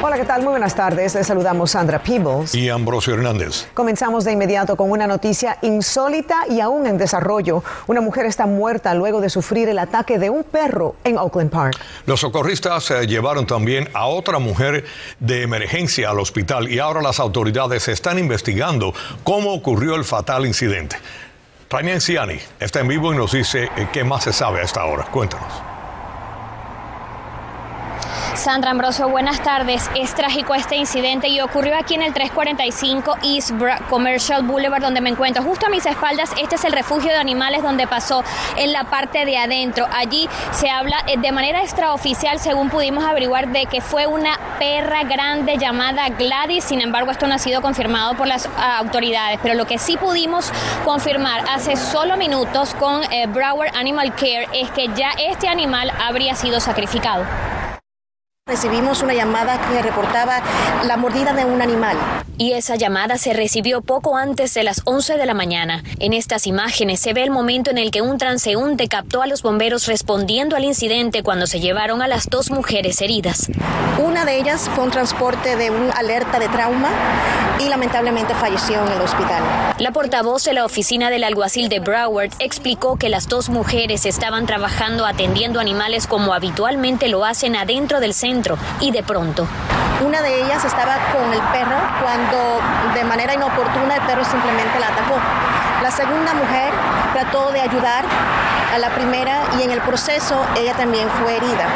[0.00, 0.42] Hola, ¿qué tal?
[0.42, 1.16] Muy buenas tardes.
[1.16, 2.54] Les saludamos Sandra Peebles.
[2.54, 3.66] Y Ambrosio Hernández.
[3.74, 7.64] Comenzamos de inmediato con una noticia insólita y aún en desarrollo.
[7.88, 11.76] Una mujer está muerta luego de sufrir el ataque de un perro en Oakland Park.
[12.06, 14.84] Los socorristas se llevaron también a otra mujer
[15.18, 18.94] de emergencia al hospital y ahora las autoridades están investigando
[19.24, 20.96] cómo ocurrió el fatal incidente.
[21.70, 24.84] Rainier Anciani está en vivo y nos dice eh, qué más se sabe a esta
[24.84, 25.06] hora.
[25.10, 25.67] Cuéntanos.
[28.38, 29.90] Sandra Ambrosio, buenas tardes.
[29.96, 33.50] Es trágico este incidente y ocurrió aquí en el 345 East
[33.90, 35.42] Commercial Boulevard, donde me encuentro.
[35.42, 38.22] Justo a mis espaldas, este es el refugio de animales donde pasó
[38.56, 39.88] en la parte de adentro.
[39.92, 45.02] Allí se habla eh, de manera extraoficial, según pudimos averiguar, de que fue una perra
[45.02, 46.62] grande llamada Gladys.
[46.62, 49.40] Sin embargo, esto no ha sido confirmado por las ah, autoridades.
[49.42, 50.52] Pero lo que sí pudimos
[50.84, 56.36] confirmar hace solo minutos con eh, Broward Animal Care es que ya este animal habría
[56.36, 57.24] sido sacrificado.
[58.48, 60.40] Recibimos una llamada que reportaba
[60.86, 61.98] la mordida de un animal.
[62.38, 65.82] Y esa llamada se recibió poco antes de las 11 de la mañana.
[65.98, 69.42] En estas imágenes se ve el momento en el que un transeúnte captó a los
[69.42, 73.50] bomberos respondiendo al incidente cuando se llevaron a las dos mujeres heridas.
[74.02, 76.88] Una de ellas fue un transporte de un alerta de trauma
[77.60, 79.42] y lamentablemente falleció en el hospital.
[79.78, 84.46] La portavoz de la oficina del alguacil de Broward explicó que las dos mujeres estaban
[84.46, 88.37] trabajando atendiendo animales como habitualmente lo hacen adentro del centro
[88.80, 89.46] y de pronto.
[90.04, 92.60] Una de ellas estaba con el perro cuando
[92.94, 95.16] de manera inoportuna el perro simplemente la atacó.
[95.82, 96.72] La segunda mujer
[97.12, 98.04] trató de ayudar
[98.72, 101.66] a la primera y en el proceso ella también fue herida.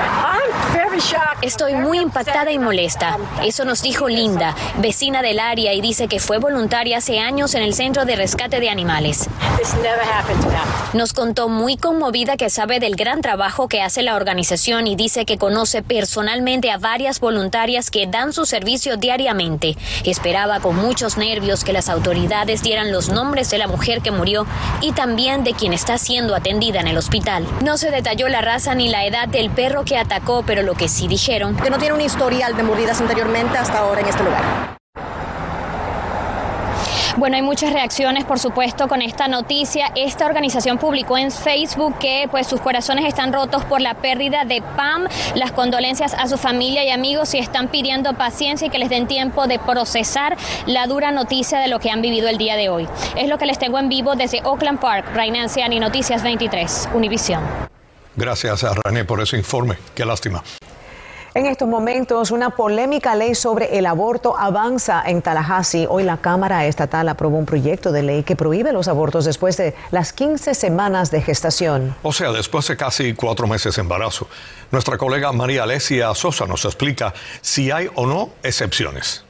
[1.42, 3.18] Estoy muy impactada y molesta.
[3.44, 7.64] Eso nos dijo Linda, vecina del área, y dice que fue voluntaria hace años en
[7.64, 9.28] el Centro de Rescate de Animales.
[10.92, 15.24] Nos contó muy conmovida que sabe del gran trabajo que hace la organización y dice
[15.24, 19.76] que conoce personalmente a varias voluntarias que dan su servicio diariamente.
[20.04, 24.46] Esperaba con muchos nervios que las autoridades dieran los nombres de la mujer que murió
[24.80, 27.46] y también de quien está siendo atendida en el hospital.
[27.64, 30.88] No se detalló la raza ni la edad del perro que atacó, pero lo que
[30.88, 31.56] sí dijeron...
[31.56, 34.42] Que no tiene un historial de mordidas anteriormente hasta ahora en este lugar.
[37.16, 39.92] Bueno, hay muchas reacciones, por supuesto, con esta noticia.
[39.94, 44.62] Esta organización publicó en Facebook que pues sus corazones están rotos por la pérdida de
[44.76, 48.88] Pam, las condolencias a su familia y amigos y están pidiendo paciencia y que les
[48.88, 52.70] den tiempo de procesar la dura noticia de lo que han vivido el día de
[52.70, 52.88] hoy.
[53.14, 57.42] Es lo que les tengo en vivo desde Oakland Park, Reina Anciani, Noticias 23, Univisión.
[58.16, 59.76] Gracias a René por ese informe.
[59.94, 60.42] Qué lástima.
[61.34, 65.86] En estos momentos, una polémica ley sobre el aborto avanza en Tallahassee.
[65.88, 69.74] Hoy la Cámara Estatal aprobó un proyecto de ley que prohíbe los abortos después de
[69.92, 71.94] las 15 semanas de gestación.
[72.02, 74.28] O sea, después de casi cuatro meses de embarazo.
[74.70, 79.24] Nuestra colega María Alesia Sosa nos explica si hay o no excepciones.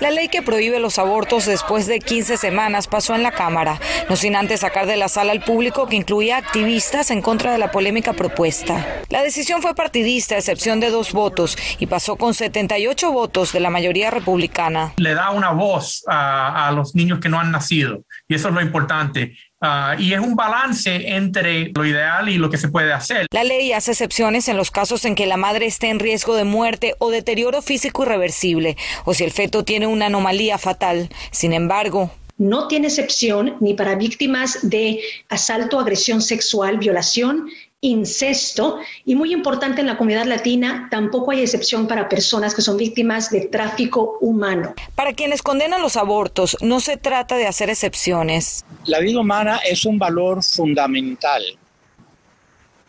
[0.00, 3.80] La ley que prohíbe los abortos después de 15 semanas pasó en la Cámara,
[4.10, 7.58] no sin antes sacar de la sala al público que incluía activistas en contra de
[7.58, 9.02] la polémica propuesta.
[9.08, 13.60] La decisión fue partidista, a excepción de dos votos, y pasó con 78 votos de
[13.60, 14.92] la mayoría republicana.
[14.98, 18.54] Le da una voz a, a los niños que no han nacido, y eso es
[18.54, 19.36] lo importante.
[19.62, 23.26] Uh, y es un balance entre lo ideal y lo que se puede hacer.
[23.30, 26.44] La ley hace excepciones en los casos en que la madre esté en riesgo de
[26.44, 31.08] muerte o deterioro físico irreversible, o si el feto tiene una anomalía fatal.
[31.30, 35.00] Sin embargo, no tiene excepción ni para víctimas de
[35.30, 37.48] asalto, agresión sexual, violación
[37.86, 42.76] incesto y muy importante en la comunidad latina, tampoco hay excepción para personas que son
[42.76, 44.74] víctimas de tráfico humano.
[44.94, 48.64] Para quienes condenan los abortos, no se trata de hacer excepciones.
[48.84, 51.42] La vida humana es un valor fundamental.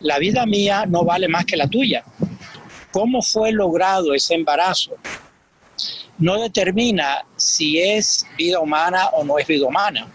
[0.00, 2.04] La vida mía no vale más que la tuya.
[2.92, 4.92] ¿Cómo fue logrado ese embarazo?
[6.18, 10.08] No determina si es vida humana o no es vida humana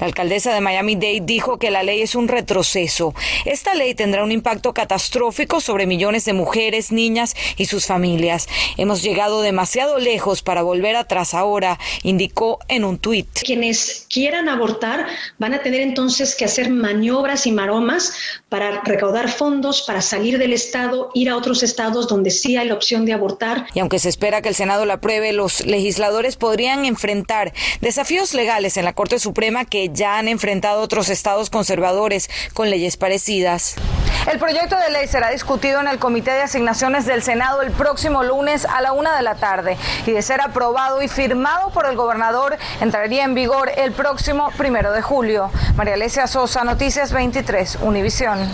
[0.00, 3.14] la alcaldesa de Miami-Dade dijo que la ley es un retroceso.
[3.44, 8.48] Esta ley tendrá un impacto catastrófico sobre millones de mujeres, niñas y sus familias.
[8.76, 13.28] Hemos llegado demasiado lejos para volver atrás ahora, indicó en un tuit.
[13.44, 15.06] Quienes quieran abortar
[15.38, 18.14] van a tener entonces que hacer maniobras y maromas
[18.48, 22.74] para recaudar fondos, para salir del estado, ir a otros estados donde sí hay la
[22.74, 23.66] opción de abortar.
[23.74, 28.76] Y aunque se espera que el Senado la apruebe, los legisladores podrían enfrentar desafíos legales
[28.76, 33.76] en la Corte Suprema que ya han enfrentado otros estados conservadores con leyes parecidas.
[34.30, 38.22] El proyecto de ley será discutido en el Comité de Asignaciones del Senado el próximo
[38.22, 39.76] lunes a la una de la tarde
[40.06, 44.92] y de ser aprobado y firmado por el gobernador entraría en vigor el próximo primero
[44.92, 45.50] de julio.
[45.76, 48.48] María Alesia Sosa, Noticias 23, Univisión.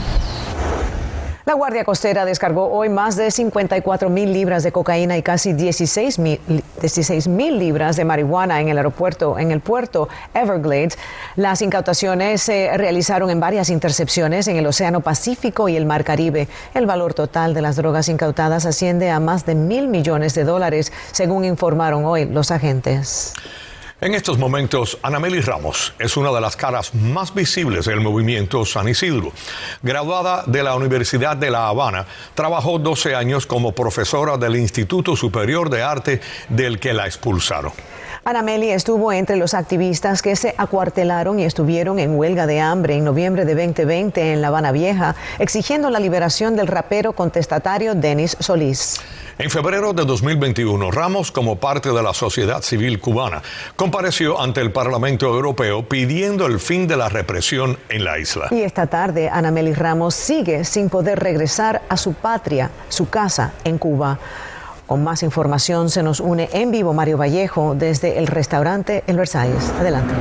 [1.51, 6.21] La Guardia Costera descargó hoy más de 54 mil libras de cocaína y casi 16
[6.21, 10.97] mil libras de marihuana en el aeropuerto, en el puerto Everglades.
[11.35, 16.47] Las incautaciones se realizaron en varias intercepciones en el Océano Pacífico y el Mar Caribe.
[16.73, 20.93] El valor total de las drogas incautadas asciende a más de mil millones de dólares,
[21.11, 23.35] según informaron hoy los agentes.
[24.03, 28.89] En estos momentos, Anameli Ramos es una de las caras más visibles del movimiento San
[28.89, 29.31] Isidro.
[29.83, 35.69] Graduada de la Universidad de La Habana, trabajó 12 años como profesora del Instituto Superior
[35.69, 37.73] de Arte del que la expulsaron.
[38.23, 43.05] Anameli estuvo entre los activistas que se acuartelaron y estuvieron en huelga de hambre en
[43.05, 49.01] noviembre de 2020 en La Habana Vieja, exigiendo la liberación del rapero contestatario Denis Solís.
[49.39, 53.41] En febrero de 2021, Ramos, como parte de la sociedad civil cubana,
[53.75, 58.49] compareció ante el Parlamento Europeo pidiendo el fin de la represión en la isla.
[58.51, 63.79] Y esta tarde, Anameli Ramos sigue sin poder regresar a su patria, su casa en
[63.79, 64.19] Cuba.
[64.91, 69.73] Con más información se nos une en vivo Mario Vallejo desde el restaurante El Versalles.
[69.79, 70.13] Adelante.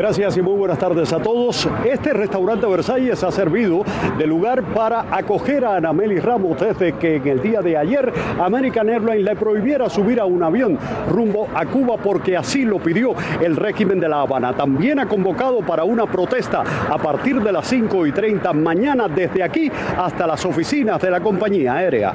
[0.00, 1.68] Gracias y muy buenas tardes a todos.
[1.84, 3.84] Este restaurante Versalles ha servido
[4.16, 8.10] de lugar para acoger a Anameli Ramos desde que en el día de ayer
[8.40, 10.78] American Airlines le prohibiera subir a un avión
[11.10, 13.12] rumbo a Cuba porque así lo pidió
[13.42, 14.54] el régimen de La Habana.
[14.54, 19.42] También ha convocado para una protesta a partir de las 5 y 30 mañana desde
[19.42, 22.14] aquí hasta las oficinas de la compañía aérea.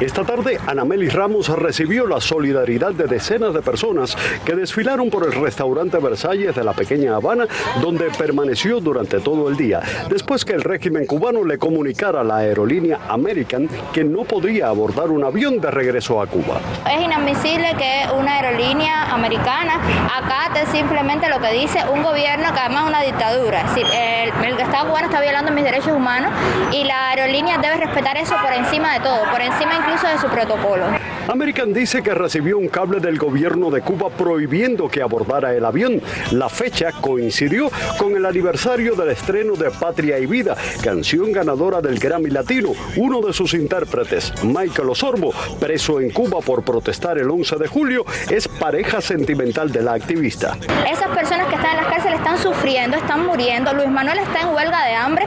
[0.00, 4.14] Esta tarde, Anameli Ramos recibió la solidaridad de decenas de personas
[4.44, 7.46] que desfilaron por el restaurante Versalles de la pequeña Habana,
[7.80, 12.36] donde permaneció durante todo el día, después que el régimen cubano le comunicara a la
[12.36, 16.60] aerolínea American que no podría abordar un avión de regreso a Cuba.
[16.94, 19.80] Es inadmisible que una aerolínea americana
[20.14, 23.64] acate simplemente lo que dice un gobierno que además es una dictadura.
[23.74, 26.32] El, el Estado cubano está violando mis derechos humanos
[26.70, 30.26] y la aerolínea debe respetar eso por encima de todo, por encima incluso de su
[30.28, 30.84] protocolo.
[31.28, 36.00] American dice que recibió un cable del gobierno de Cuba prohibiendo que abordara el avión.
[36.30, 37.68] La fecha coincidió
[37.98, 42.70] con el aniversario del estreno de Patria y Vida, canción ganadora del Grammy Latino.
[42.96, 48.04] Uno de sus intérpretes, Michael Osorbo, preso en Cuba por protestar el 11 de julio,
[48.30, 50.56] es pareja sentimental de la activista.
[50.90, 53.72] Esas personas que están en las cárceles están sufriendo, están muriendo.
[53.72, 55.26] Luis Manuel está en huelga de hambre,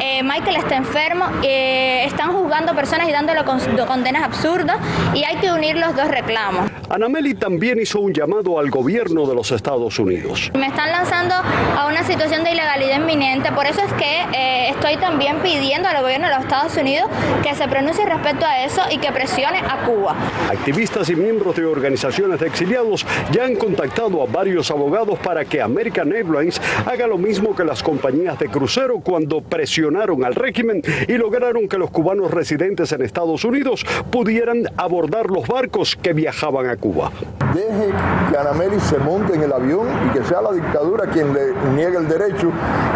[0.00, 3.60] eh, Michael está enfermo, eh, están juzgando personas y dándole con-
[4.00, 4.78] condenas absurdas
[5.14, 6.70] y hay que unir los dos reclamos.
[6.88, 10.50] Anameli también hizo un llamado al gobierno de los Estados Unidos.
[10.54, 14.96] Me están lanzando a una situación de ilegalidad inminente, por eso es que eh, estoy
[14.96, 17.10] también pidiendo al gobierno de los Estados Unidos
[17.42, 20.16] que se pronuncie respecto a eso y que presione a Cuba.
[20.50, 25.60] Activistas y miembros de organizaciones de exiliados ya han contactado a varios abogados para que
[25.60, 31.12] American Airlines haga lo mismo que las compañías de crucero cuando presionaron al régimen y
[31.18, 36.76] lograron que los cubanos residentes en Estados Unidos pudieran abordar los barcos que viajaban a
[36.76, 37.10] Cuba.
[37.54, 37.92] Deje
[38.30, 41.96] que Anameli se monte en el avión y que sea la dictadura quien le niegue
[41.96, 42.50] el derecho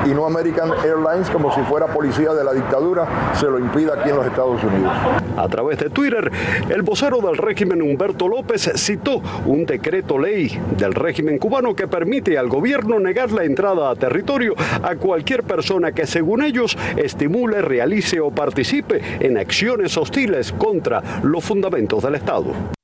[0.06, 4.10] y no American Airlines como si fuera policía de la dictadura se lo impida aquí
[4.10, 4.92] en los Estados Unidos.
[5.36, 6.30] A través de Twitter,
[6.68, 12.38] el vocero del régimen Humberto López citó un decreto ley del régimen cubano que permite
[12.38, 18.20] al gobierno negar la entrada a territorio a cualquier persona que según ellos estimule, realice
[18.20, 20.52] o participe en acciones hostiles
[20.84, 22.83] contra los fundamentos del Estado.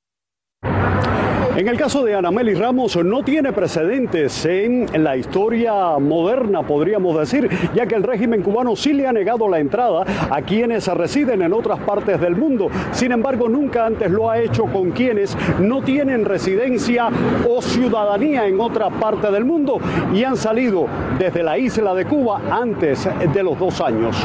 [1.56, 7.50] En el caso de Anameli Ramos no tiene precedentes en la historia moderna, podríamos decir,
[7.74, 11.52] ya que el régimen cubano sí le ha negado la entrada a quienes residen en
[11.52, 12.68] otras partes del mundo.
[12.92, 17.08] Sin embargo, nunca antes lo ha hecho con quienes no tienen residencia
[17.48, 19.78] o ciudadanía en otra parte del mundo
[20.14, 20.86] y han salido
[21.18, 24.16] desde la isla de Cuba antes de los dos años.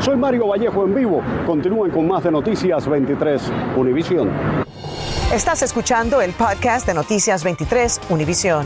[0.00, 1.22] Soy Mario Vallejo en vivo.
[1.46, 4.28] Continúen con más de Noticias 23 Univisión.
[5.34, 8.64] Estás escuchando el podcast de Noticias 23 Univisión.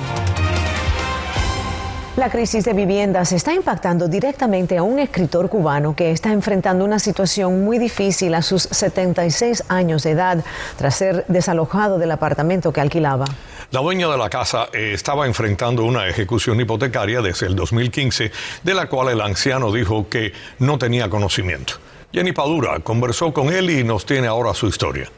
[2.18, 6.98] La crisis de viviendas está impactando directamente a un escritor cubano que está enfrentando una
[6.98, 10.44] situación muy difícil a sus 76 años de edad
[10.76, 13.24] tras ser desalojado del apartamento que alquilaba.
[13.70, 18.30] La dueña de la casa eh, estaba enfrentando una ejecución hipotecaria desde el 2015,
[18.62, 21.76] de la cual el anciano dijo que no tenía conocimiento.
[22.12, 25.08] Jenny Padura conversó con él y nos tiene ahora su historia.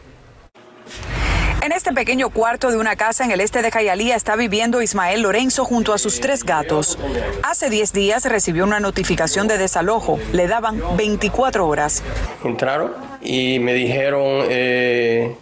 [1.70, 5.22] En este pequeño cuarto de una casa en el este de Jayalía está viviendo Ismael
[5.22, 6.98] Lorenzo junto a sus tres gatos.
[7.44, 10.18] Hace 10 días recibió una notificación de desalojo.
[10.32, 12.02] Le daban 24 horas.
[12.42, 12.90] Entraron
[13.22, 15.36] y me dijeron, eh,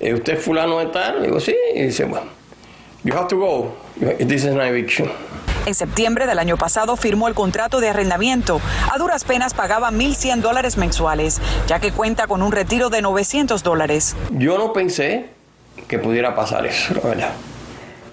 [0.00, 1.22] eh, ¿usted es fulano de tal?
[1.22, 1.54] Digo, sí.
[1.72, 2.26] Y dice, bueno,
[3.04, 3.76] you have to go.
[4.18, 5.08] This is an eviction.
[5.64, 8.60] En septiembre del año pasado firmó el contrato de arrendamiento.
[8.92, 13.62] A duras penas pagaba 1.100 dólares mensuales, ya que cuenta con un retiro de 900
[13.62, 14.16] dólares.
[14.32, 15.37] Yo no pensé
[15.86, 17.32] que pudiera pasar eso, la verdad.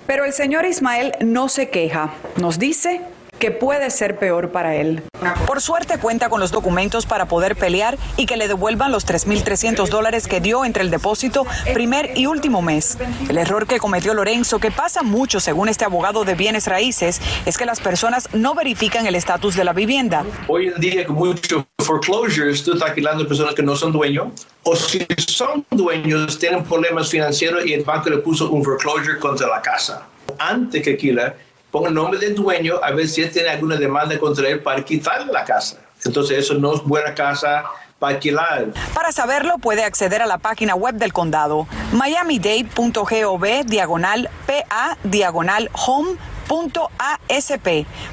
[0.08, 2.12] Pero el señor Ismael no se queja.
[2.38, 3.02] Nos dice
[3.40, 5.04] que puede ser peor para él.
[5.48, 9.88] Por suerte cuenta con los documentos para poder pelear y que le devuelvan los 3.300
[9.90, 12.98] dólares que dio entre el depósito primer y último mes.
[13.30, 17.58] El error que cometió Lorenzo, que pasa mucho según este abogado de bienes raíces, es
[17.58, 20.24] que las personas no verifican el estatus de la vivienda.
[20.48, 24.28] Hoy en día con muchos foreclosures, tú estás alquilando a personas que no son dueños
[24.64, 29.48] o si son dueños tienen problemas financieros y el banco le puso un foreclosure contra
[29.48, 30.08] la casa.
[30.40, 31.38] Antes que alquilar,
[31.76, 34.82] ponga el nombre del dueño a ver si él tiene alguna demanda contra él para
[34.82, 35.76] quitar la casa.
[36.06, 37.66] Entonces eso no es buena casa
[38.00, 38.68] para alquilar.
[38.94, 46.16] Para saberlo puede acceder a la página web del condado miamidade.gov diagonal PA diagonal home
[46.48, 47.68] .asp.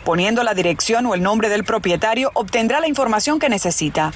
[0.04, 4.11] Poniendo la dirección o el nombre del propietario, obtendrá la información que necesita.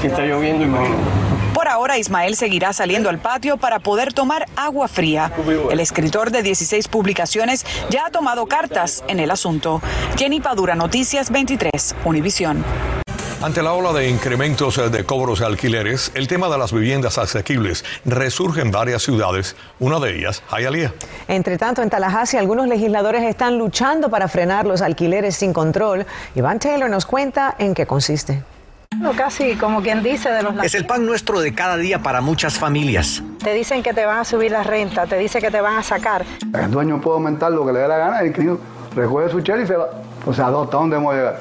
[0.00, 1.29] Que está lloviendo, imagino.
[1.54, 5.32] Por ahora, Ismael seguirá saliendo al patio para poder tomar agua fría.
[5.70, 9.82] El escritor de 16 publicaciones ya ha tomado cartas en el asunto.
[10.16, 12.64] Jenny Padura, Noticias 23, Univisión.
[13.42, 17.86] Ante la ola de incrementos de cobros de alquileres, el tema de las viviendas asequibles
[18.04, 20.92] resurge en varias ciudades, una de ellas, Hialeah.
[21.26, 26.04] Entre tanto, en Tallahassee, algunos legisladores están luchando para frenar los alquileres sin control.
[26.34, 28.42] Iván Taylor nos cuenta en qué consiste.
[29.00, 30.54] No, casi como quien dice de los...
[30.62, 33.22] Es el pan nuestro de cada día para muchas familias.
[33.42, 35.82] Te dicen que te van a subir la renta, te dicen que te van a
[35.82, 36.26] sacar.
[36.52, 38.58] El dueño puede aumentar lo que le dé la gana, el inquilino
[38.94, 39.88] recoge su chel y se va.
[40.26, 41.38] O sea, ¿hasta dónde vamos a llegar?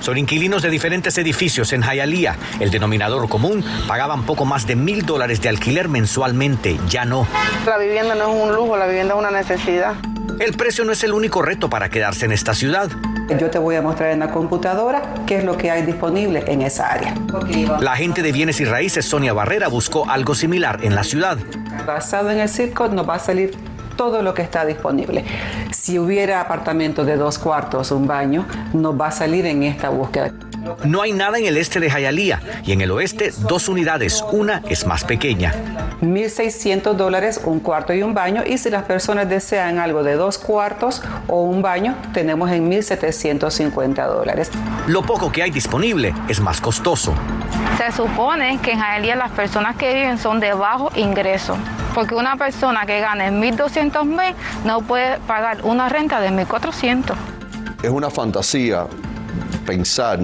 [0.00, 2.34] Son inquilinos de diferentes edificios en Hialeah.
[2.60, 6.80] El denominador común pagaban poco más de mil dólares de alquiler mensualmente.
[6.88, 7.26] Ya no.
[7.66, 9.94] La vivienda no es un lujo, la vivienda es una necesidad.
[10.40, 12.90] El precio no es el único reto para quedarse en esta ciudad.
[13.38, 16.62] Yo te voy a mostrar en la computadora qué es lo que hay disponible en
[16.62, 17.14] esa área.
[17.80, 21.38] La agente de bienes y raíces, Sonia Barrera, buscó algo similar en la ciudad.
[21.86, 23.56] Basado en el circo, nos va a salir
[23.96, 25.24] todo lo que está disponible.
[25.70, 30.32] Si hubiera apartamento de dos cuartos, un baño, nos va a salir en esta búsqueda.
[30.84, 34.62] No hay nada en el este de Hialeah y en el oeste dos unidades, una
[34.68, 35.54] es más pequeña.
[36.00, 40.38] 1.600 dólares un cuarto y un baño y si las personas desean algo de dos
[40.38, 44.50] cuartos o un baño, tenemos en 1.750 dólares.
[44.86, 47.14] Lo poco que hay disponible es más costoso.
[47.78, 51.56] Se supone que en Hialeah las personas que viven son de bajo ingreso,
[51.94, 57.14] porque una persona que gane 1.200 mes no puede pagar una renta de 1.400.
[57.82, 58.86] Es una fantasía
[59.66, 60.18] pensar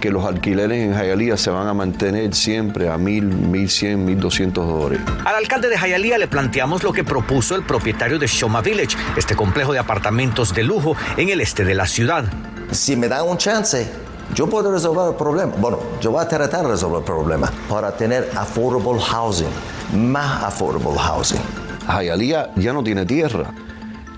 [0.00, 4.18] que los alquileres en Hialeah se van a mantener siempre a mil, mil cien, mil
[4.18, 5.00] doscientos dólares.
[5.24, 9.36] Al alcalde de Hialeah le planteamos lo que propuso el propietario de Shoma Village, este
[9.36, 12.24] complejo de apartamentos de lujo en el este de la ciudad.
[12.70, 13.90] Si me dan un chance,
[14.34, 15.52] yo puedo resolver el problema.
[15.58, 19.48] Bueno, yo voy a tratar de resolver el problema para tener affordable housing,
[19.94, 21.40] más affordable housing.
[21.86, 23.52] Hialeah ya no tiene tierra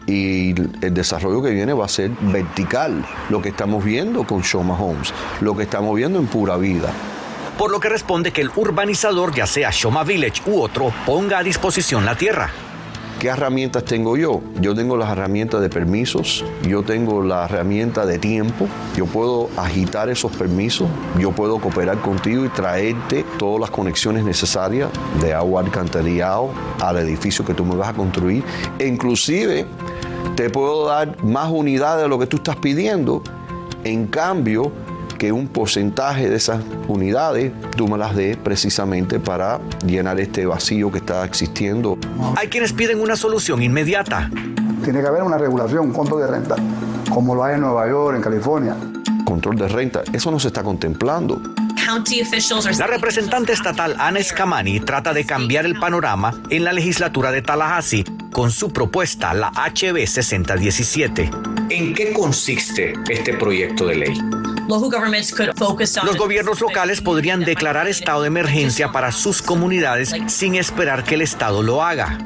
[0.07, 0.55] y
[0.85, 5.13] el desarrollo que viene va a ser vertical, lo que estamos viendo con Shoma Homes,
[5.41, 6.91] lo que estamos viendo en Pura Vida.
[7.59, 11.43] Por lo que responde que el urbanizador, ya sea Shoma Village u otro, ponga a
[11.43, 12.51] disposición la tierra.
[13.23, 14.41] ¿Qué herramientas tengo yo?
[14.61, 18.67] Yo tengo las herramientas de permisos, yo tengo la herramienta de tiempo,
[18.97, 20.89] yo puedo agitar esos permisos,
[21.21, 24.91] yo puedo cooperar contigo y traerte todas las conexiones necesarias
[25.21, 28.43] de agua alcantarillado al edificio que tú me vas a construir.
[28.81, 29.67] E inclusive
[30.37, 33.23] te puedo dar más unidades de lo que tú estás pidiendo,
[33.85, 34.73] en cambio
[35.19, 40.91] que un porcentaje de esas unidades tú me las des precisamente para llenar este vacío
[40.91, 41.97] que está existiendo.
[42.37, 44.29] Hay quienes piden una solución inmediata.
[44.83, 46.57] Tiene que haber una regulación, un control de renta,
[47.09, 48.75] como lo hay en Nueva York, en California.
[49.25, 51.41] Control de renta, eso no se está contemplando.
[52.79, 58.05] La representante estatal Ana Escamani trata de cambiar el panorama en la legislatura de Tallahassee
[58.33, 61.31] con su propuesta, la HB 6017.
[61.71, 64.32] ¿En qué consiste este proyecto de ley?
[66.05, 71.23] Los gobiernos locales podrían declarar estado de emergencia para sus comunidades sin esperar que el
[71.23, 72.19] Estado lo haga.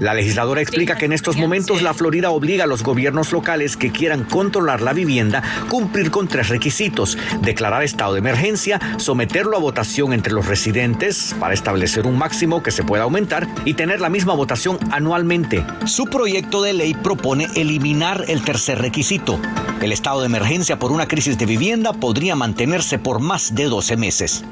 [0.00, 3.92] La legisladora explica que en estos momentos la Florida obliga a los gobiernos locales que
[3.92, 7.16] quieran controlar la vivienda cumplir con tres requisitos.
[7.40, 12.72] Declarar estado de emergencia, someterlo a votación entre los residentes para establecer un máximo que
[12.72, 15.64] se pueda aumentar y tener la misma votación anualmente.
[15.84, 19.40] Su proyecto de ley propone eliminar el tercer requisito.
[19.82, 23.96] El estado de emergencia por una crisis de vivienda podría mantenerse por más de 12
[23.98, 24.42] meses.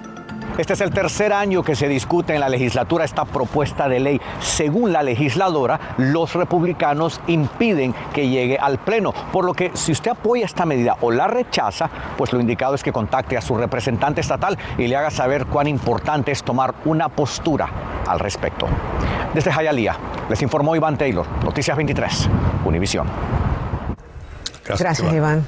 [0.58, 4.20] Este es el tercer año que se discute en la legislatura esta propuesta de ley.
[4.40, 10.10] Según la legisladora, los republicanos impiden que llegue al Pleno, por lo que si usted
[10.10, 11.88] apoya esta medida o la rechaza,
[12.18, 15.66] pues lo indicado es que contacte a su representante estatal y le haga saber cuán
[15.66, 17.68] importante es tomar una postura
[18.06, 18.68] al respecto.
[19.32, 19.96] Desde Hialeah,
[20.28, 22.28] les informó Iván Taylor, Noticias 23,
[22.66, 23.43] Univisión.
[24.64, 25.46] Gracias, Iván.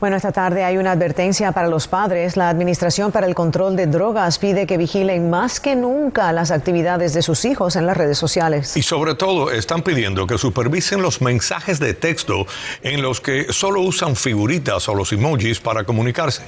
[0.00, 2.36] Bueno, esta tarde hay una advertencia para los padres.
[2.36, 7.14] La Administración para el Control de Drogas pide que vigilen más que nunca las actividades
[7.14, 8.76] de sus hijos en las redes sociales.
[8.76, 12.46] Y sobre todo están pidiendo que supervisen los mensajes de texto
[12.82, 16.42] en los que solo usan figuritas o los emojis para comunicarse.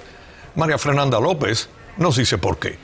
[0.55, 2.79] María Fernanda López nos dice por qué.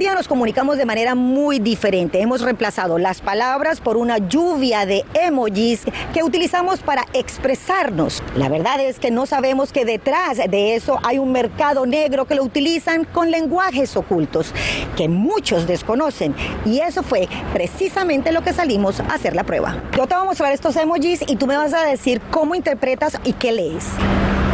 [0.00, 2.22] Día nos comunicamos de manera muy diferente.
[2.22, 5.82] Hemos reemplazado las palabras por una lluvia de emojis
[6.14, 8.22] que utilizamos para expresarnos.
[8.34, 12.34] La verdad es que no sabemos que detrás de eso hay un mercado negro que
[12.34, 14.54] lo utilizan con lenguajes ocultos
[14.96, 16.34] que muchos desconocen.
[16.64, 19.82] Y eso fue precisamente lo que salimos a hacer la prueba.
[19.94, 23.18] Yo te voy a mostrar estos emojis y tú me vas a decir cómo interpretas
[23.22, 23.84] y qué lees.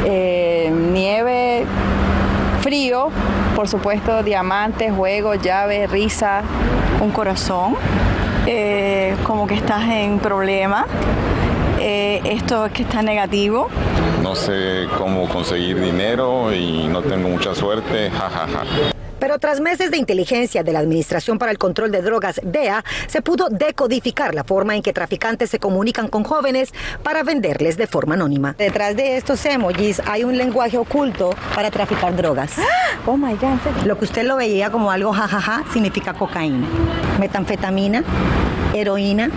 [0.07, 1.65] Eh, nieve,
[2.67, 3.11] frío,
[3.55, 6.43] por supuesto, diamantes, juegos, llaves, risa,
[7.01, 7.77] un corazón,
[8.45, 10.85] eh, como que estás en problema.
[11.79, 13.69] Eh, esto es que está negativo.
[14.21, 18.96] No sé cómo conseguir dinero y no tengo mucha suerte, jajaja.
[19.27, 23.23] Pero tras meses de inteligencia de la Administración para el Control de Drogas, DEA, se
[23.23, 28.15] pudo decodificar la forma en que traficantes se comunican con jóvenes para venderles de forma
[28.15, 28.55] anónima.
[28.57, 32.53] Detrás de estos emojis hay un lenguaje oculto para traficar drogas.
[33.05, 33.59] Oh my God.
[33.85, 36.69] Lo que usted lo veía como algo jajaja significa cocaína,
[37.19, 38.05] metanfetamina,
[38.75, 39.31] heroína,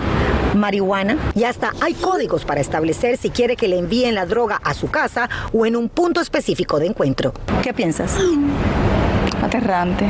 [0.54, 4.72] marihuana y hasta hay códigos para establecer si quiere que le envíen la droga a
[4.72, 7.34] su casa o en un punto específico de encuentro.
[7.64, 8.16] ¿Qué piensas?
[9.42, 10.06] Aterrante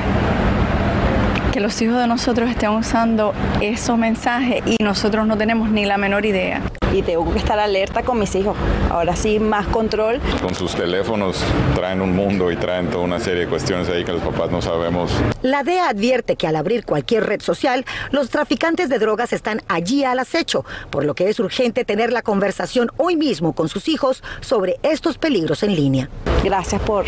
[1.52, 5.98] que los hijos de nosotros estén usando esos mensajes y nosotros no tenemos ni la
[5.98, 6.62] menor idea.
[6.92, 8.56] Y tengo que estar alerta con mis hijos.
[8.90, 10.20] Ahora sí, más control.
[10.42, 11.42] Con sus teléfonos
[11.74, 14.60] traen un mundo y traen toda una serie de cuestiones ahí que los papás no
[14.60, 15.12] sabemos.
[15.42, 20.04] La DEA advierte que al abrir cualquier red social, los traficantes de drogas están allí
[20.04, 24.22] al acecho, por lo que es urgente tener la conversación hoy mismo con sus hijos
[24.40, 26.08] sobre estos peligros en línea.
[26.44, 27.04] Gracias por,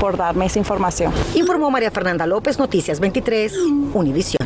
[0.00, 1.12] por darme esa información.
[1.34, 3.52] Informó María Fernanda López, Noticias 23.
[3.94, 4.45] Univisión.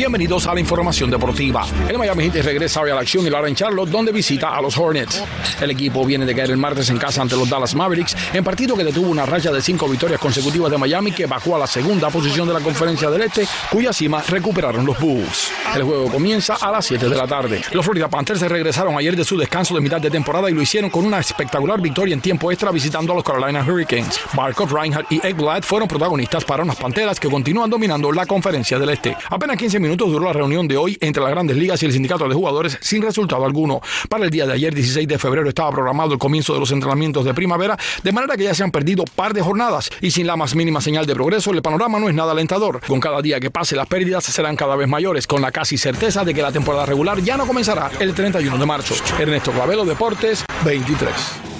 [0.00, 1.66] Bienvenidos a la información deportiva.
[1.86, 4.62] El Miami Heat regresa hoy a la acción y hará en Charlotte, donde visita a
[4.62, 5.22] los Hornets.
[5.60, 8.74] El equipo viene de caer el martes en casa ante los Dallas Mavericks, en partido
[8.78, 12.08] que detuvo una raya de cinco victorias consecutivas de Miami, que bajó a la segunda
[12.08, 15.52] posición de la Conferencia del Este, cuya cima recuperaron los Bulls.
[15.76, 17.60] El juego comienza a las 7 de la tarde.
[17.72, 20.88] Los Florida Panthers regresaron ayer de su descanso de mitad de temporada y lo hicieron
[20.88, 24.18] con una espectacular victoria en tiempo extra visitando a los Carolina Hurricanes.
[24.34, 28.88] Markov, Reinhardt y Eggblad fueron protagonistas para unas Panteras que continúan dominando la Conferencia del
[28.88, 29.14] Este.
[29.28, 31.92] Apenas 15 minutos minutos duró la reunión de hoy entre las grandes ligas y el
[31.92, 33.80] sindicato de jugadores sin resultado alguno.
[34.08, 37.24] Para el día de ayer, 16 de febrero, estaba programado el comienzo de los entrenamientos
[37.24, 40.36] de primavera, de manera que ya se han perdido par de jornadas y sin la
[40.36, 42.80] más mínima señal de progreso, el panorama no es nada alentador.
[42.86, 46.24] Con cada día que pase, las pérdidas serán cada vez mayores, con la casi certeza
[46.24, 48.94] de que la temporada regular ya no comenzará el 31 de marzo.
[49.18, 51.59] Ernesto Clavelo, Deportes 23.